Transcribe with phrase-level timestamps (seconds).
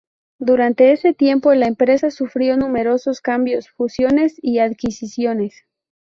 [0.39, 5.67] Durante ese tiempo, la empresa sufrió numerosos cambios, fusiones y adquisiciones.